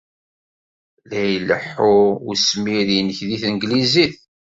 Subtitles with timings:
[1.09, 1.91] La ilehhu
[2.27, 4.15] weswir-nnek deg tanglizit.